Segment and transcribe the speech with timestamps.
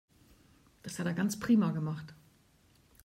[0.81, 2.15] Das hat er ganz prima gemacht.